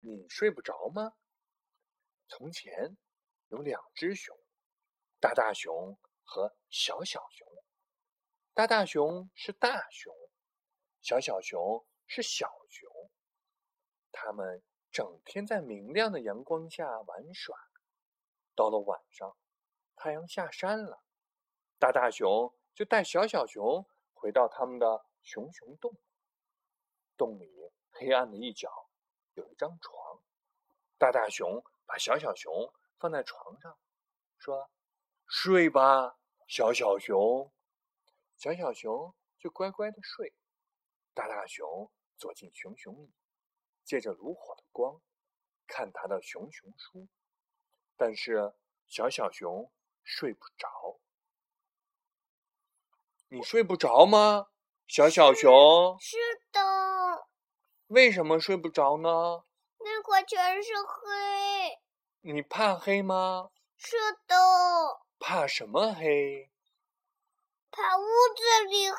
[0.00, 1.12] 你睡不着吗？
[2.26, 2.96] 从前
[3.48, 4.34] 有两只熊，
[5.18, 7.46] 大大熊和小小熊。
[8.54, 10.14] 大大熊是大熊，
[11.02, 13.10] 小小熊是小熊。
[14.10, 17.56] 他们整天在明亮的阳光下玩耍。
[18.54, 19.36] 到了晚上，
[19.96, 21.02] 太阳下山了，
[21.78, 25.94] 大大熊就带小小熊回到他们的熊熊洞。
[27.16, 27.50] 洞里
[27.90, 28.89] 黑暗的一角
[29.34, 30.20] 有一张床，
[30.98, 32.52] 大大熊把小小熊
[32.98, 33.78] 放在床上，
[34.38, 34.70] 说
[35.26, 36.16] ：“睡吧，
[36.46, 37.52] 小小熊。”
[38.36, 40.34] 小小熊就乖乖的睡。
[41.12, 43.12] 大大熊坐进熊熊椅，
[43.84, 45.00] 借着炉火的光
[45.66, 47.08] 看他的熊熊书，
[47.96, 48.54] 但是
[48.86, 49.70] 小小熊
[50.02, 50.98] 睡不着。
[53.28, 54.48] 你睡不着吗，
[54.86, 55.50] 小小熊？
[57.90, 59.42] 为什么睡不着呢？
[59.78, 61.80] 那块全是黑。
[62.20, 63.50] 你怕黑吗？
[63.76, 63.96] 是
[64.28, 64.36] 的。
[65.18, 66.52] 怕什么黑？
[67.72, 68.02] 怕屋
[68.36, 68.96] 子里黑。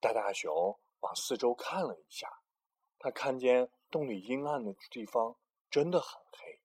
[0.00, 2.28] 大大熊往四周看了一下，
[2.98, 5.34] 他看见洞里阴暗的地方
[5.70, 6.60] 真的很黑。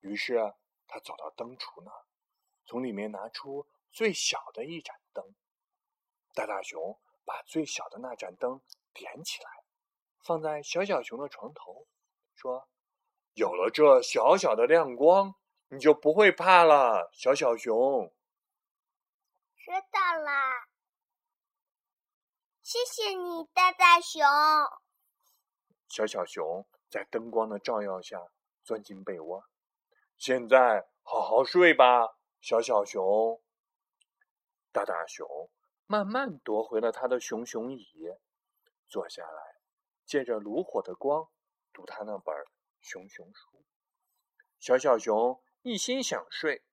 [0.00, 0.54] 于是
[0.86, 2.04] 他走到灯橱那儿，
[2.66, 5.34] 从里面拿出最小的一盏灯。
[6.34, 7.00] 大大熊。
[7.24, 8.60] 把最小的那盏灯
[8.92, 9.50] 点起来，
[10.22, 11.86] 放在小小熊的床头，
[12.34, 12.68] 说
[13.34, 15.34] ：“有了这小小的亮光，
[15.68, 18.12] 你就不会怕了，小小熊。”
[19.56, 20.66] 知道啦，
[22.62, 24.20] 谢谢你，大大熊。
[25.88, 28.20] 小小熊在灯光的照耀下
[28.62, 29.44] 钻进被窝，
[30.18, 33.40] 现在好好睡吧，小小熊。
[34.70, 35.26] 大大熊。
[35.86, 37.86] 慢慢夺回了他的熊熊椅，
[38.88, 39.56] 坐下来，
[40.06, 41.28] 借着炉火的光
[41.72, 42.34] 读他那本
[42.80, 43.64] 熊熊书。
[44.58, 46.64] 小小熊一心想睡，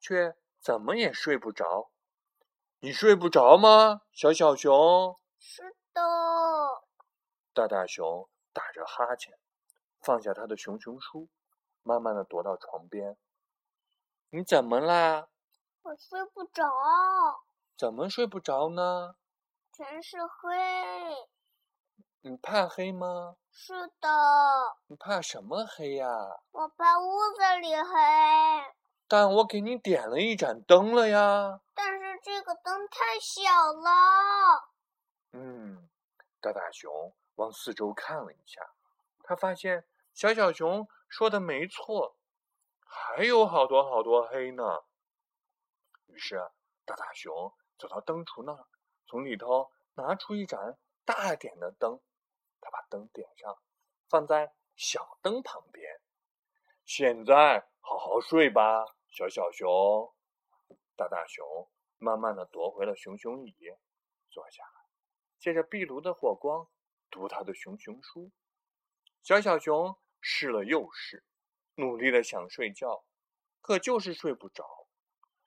[0.00, 1.90] 却怎么也睡不着。
[2.80, 5.18] 你睡不着吗，小小熊？
[5.38, 5.62] 是
[5.92, 6.02] 的。
[7.52, 9.38] 大大熊打着哈欠，
[10.00, 11.28] 放下他的熊熊书，
[11.82, 13.16] 慢慢的踱到床边。
[14.30, 15.28] 你怎么啦？
[15.82, 16.64] 我睡不着。
[17.76, 19.16] 怎么睡不着呢？
[19.72, 21.28] 全是黑。
[22.20, 23.36] 你怕黑吗？
[23.50, 24.08] 是的。
[24.86, 26.06] 你怕什么黑呀？
[26.52, 28.74] 我怕屋子里黑。
[29.08, 31.60] 但我给你点了一盏灯了呀。
[31.74, 33.42] 但是这个灯太小
[33.72, 34.70] 了。
[35.32, 35.88] 嗯，
[36.40, 38.60] 大大熊往四周看了一下，
[39.24, 42.16] 他发现小小熊说的没错，
[42.86, 44.84] 还有好多好多黑呢。
[46.06, 46.50] 于是
[46.84, 47.52] 大大熊。
[47.78, 48.66] 走到灯橱那儿，
[49.06, 52.00] 从里头拿出一盏大点的灯，
[52.60, 53.58] 他把灯点上，
[54.08, 56.00] 放在小灯旁边。
[56.84, 60.12] 现在好好睡吧，小小熊。
[60.96, 61.68] 大大熊
[61.98, 63.54] 慢慢的夺回了熊熊椅，
[64.30, 64.86] 坐下来，
[65.38, 66.68] 借着壁炉的火光
[67.10, 68.30] 读他的熊熊书。
[69.22, 71.24] 小小熊试了又试，
[71.74, 73.04] 努力的想睡觉，
[73.60, 74.86] 可就是睡不着。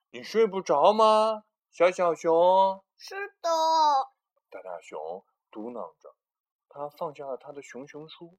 [0.09, 1.45] 你睡不着吗？
[1.77, 3.49] 小小熊是的，
[4.49, 6.15] 大大熊嘟囔着，
[6.67, 8.35] 他放下了他的熊熊书，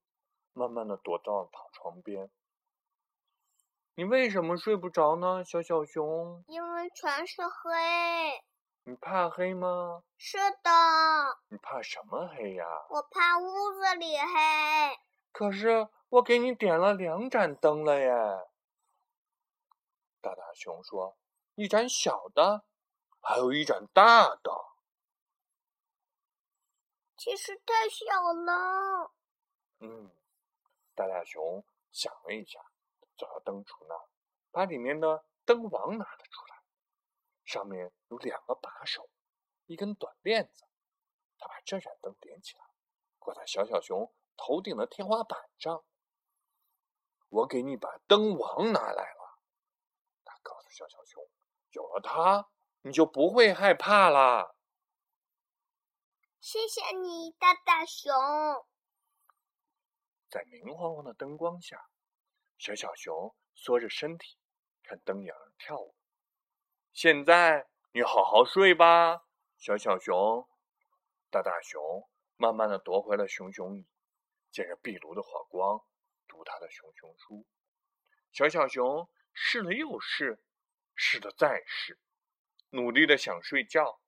[0.53, 2.33] 慢慢的躲到他床边。
[3.95, 6.43] 你为什么睡不着呢，小小熊？
[6.49, 8.43] 因为全是黑。
[8.83, 10.03] 你怕黑吗？
[10.17, 10.71] 是的。
[11.51, 12.67] 你怕什么黑呀？
[12.91, 14.99] 我怕屋子里黑。
[15.31, 18.11] 可是我给你点了两盏灯了耶。
[20.21, 21.17] 大大熊说
[21.55, 22.65] ：“一盏小的。”
[23.21, 24.51] 还有一盏大的，
[27.17, 29.13] 其实太小了。
[29.81, 30.11] 嗯，
[30.95, 32.59] 大大熊想了一下，
[33.17, 34.09] 走到灯橱那儿，
[34.51, 36.63] 把里面的灯王拿了出来，
[37.45, 39.09] 上面有两个把手，
[39.67, 40.65] 一根短链子。
[41.39, 42.65] 他把这盏灯点起来，
[43.19, 45.85] 挂在小小熊头顶的天花板上。
[47.29, 49.39] 我给你把灯王拿来了，
[50.25, 51.29] 他告诉小小熊，
[51.73, 52.49] 有了它。
[52.83, 54.55] 你就不会害怕啦。
[56.41, 58.13] 谢谢你，大大熊。
[60.31, 61.89] 在明晃晃的灯光下，
[62.59, 64.39] 小小熊缩着身体
[64.83, 65.95] 看灯影跳舞。
[66.93, 69.25] 现在你好好睡吧，
[69.57, 70.49] 小小熊。
[71.31, 73.87] 大大熊慢慢的夺回了熊熊椅，
[74.51, 75.85] 借着壁炉的火光
[76.27, 77.47] 读他的熊熊书。
[78.33, 80.43] 小小熊试了又试，
[80.95, 81.99] 试了再试。
[82.71, 83.99] 努力的想睡觉，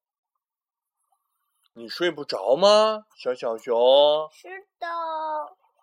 [1.73, 4.29] 你睡不着吗，小小熊？
[4.33, 4.87] 是的。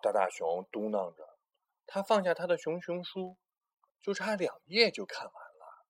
[0.01, 1.37] 大大熊嘟囔着，
[1.87, 3.35] 他放下他的熊熊书，
[4.01, 5.85] 就差两页就看完了。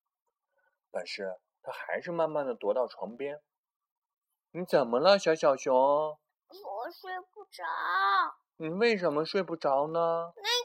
[0.89, 3.42] 但是他还是慢慢的踱到床边。
[4.51, 5.75] 你怎么了，小小熊？
[5.75, 7.63] 我睡不着。
[8.56, 10.31] 你为什么睡不着呢？
[10.38, 10.56] 那。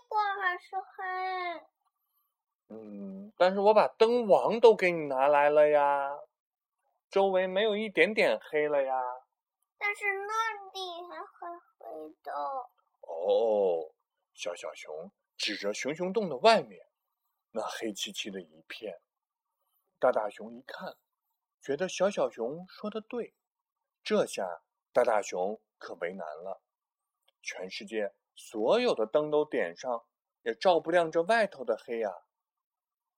[2.72, 6.18] 嗯，但是我把灯王都给你拿来了呀，
[7.10, 8.94] 周围没有一点点黑了呀。
[9.76, 11.48] 但是那里还黑
[11.78, 12.32] 黑的。
[13.02, 13.92] 哦，
[14.32, 16.86] 小小熊指着熊熊洞的外面，
[17.50, 19.00] 那黑漆漆的一片。
[19.98, 20.96] 大大熊一看，
[21.60, 23.34] 觉得小小熊说的对，
[24.02, 26.62] 这下大大熊可为难了。
[27.42, 30.04] 全世界所有的灯都点上，
[30.42, 32.10] 也照不亮这外头的黑呀。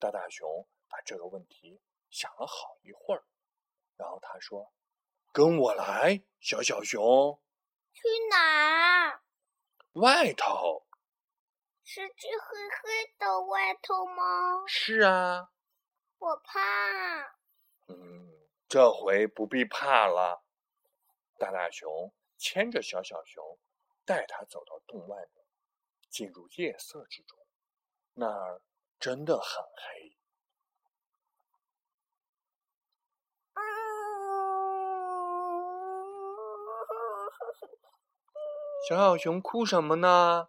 [0.05, 1.81] 大大熊把这个问题
[2.11, 3.25] 想了好一会儿，
[3.97, 4.71] 然后他说。
[5.33, 7.43] 跟我来，小小熊。
[7.95, 9.23] 去哪儿？
[9.95, 10.87] 外头。
[11.85, 14.67] 是去黑黑的外头吗？
[14.67, 15.51] 是啊。
[16.19, 17.23] 我怕。
[17.89, 18.31] 嗯，
[18.69, 20.45] 这回不必怕了。
[21.39, 23.59] 大大熊牵着小小熊，
[24.05, 25.47] 带他走到洞外面，
[26.11, 27.39] 进入夜色之中。
[28.13, 28.61] 那儿
[29.05, 30.17] 真的很黑。
[38.89, 40.49] 小小熊哭什么呢？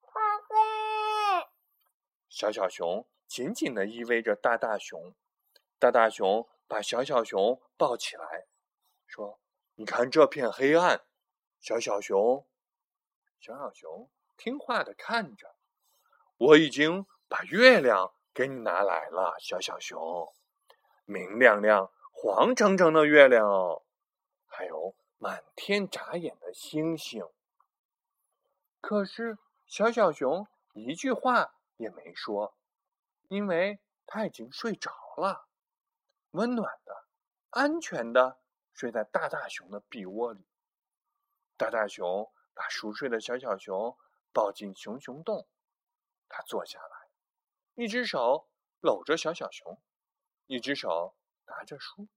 [0.00, 1.50] 怕黑。
[2.30, 5.14] 小小熊紧紧的依偎着大大熊，
[5.78, 8.46] 大大熊把小小熊抱起来，
[9.06, 9.38] 说
[9.76, 11.04] ：“你看这片黑暗。”
[11.60, 12.46] 小小熊，
[13.38, 14.08] 小小熊
[14.38, 15.54] 听话的看着。
[16.38, 20.30] 我已经把月亮给你拿来了，小小熊，
[21.06, 23.84] 明亮亮、黄澄澄的月亮哦，
[24.46, 24.94] 还有。
[25.16, 27.24] 满天眨眼的星星，
[28.80, 29.38] 可是
[29.68, 32.56] 小小熊一句话也没说，
[33.28, 35.46] 因为他已经睡着了，
[36.32, 37.04] 温暖的、
[37.50, 38.40] 安全的
[38.72, 40.44] 睡在大大熊的臂窝里。
[41.56, 43.96] 大大熊把熟睡的小小熊
[44.32, 45.46] 抱进熊熊洞，
[46.28, 47.01] 他坐下来，
[47.74, 48.48] 一只手
[48.80, 49.80] 搂着小小熊，
[50.46, 51.16] 一只手
[51.46, 52.08] 拿着书，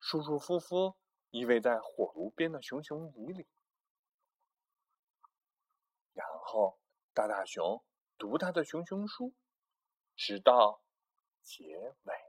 [0.00, 0.96] 舒舒服服。
[1.30, 3.48] 依偎在火炉边的熊熊椅里，
[6.12, 6.78] 然后
[7.12, 7.84] 大大熊
[8.16, 9.34] 读他的熊熊书，
[10.14, 10.84] 直到
[11.42, 12.23] 结尾。